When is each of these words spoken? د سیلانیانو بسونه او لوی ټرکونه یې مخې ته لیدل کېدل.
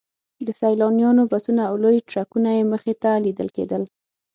د 0.45 0.47
سیلانیانو 0.59 1.23
بسونه 1.31 1.61
او 1.69 1.75
لوی 1.83 1.97
ټرکونه 2.09 2.49
یې 2.57 2.63
مخې 2.73 2.93
ته 3.01 3.09
لیدل 3.25 3.49
کېدل. 3.57 3.83